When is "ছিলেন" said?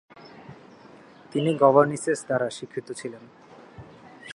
2.91-3.23